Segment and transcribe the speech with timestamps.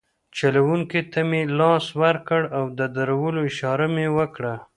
[0.37, 4.53] چلونکي ته مې لاس ورکړ او د درولو اشاره مې وکړه.